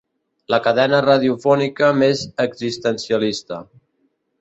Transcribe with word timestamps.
La 0.53 0.57
cadena 0.67 1.01
radiofònica 1.09 1.91
més 2.01 2.25
existencialista. 2.49 3.65